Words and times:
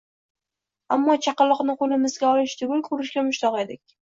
Ammo 0.95 1.17
chaqaloqni 1.27 1.77
qo`limizga 1.83 2.27
olish 2.33 2.59
tugul 2.63 2.85
ko`rishga 2.91 3.29
mushtoq 3.31 3.63
edik 3.67 3.99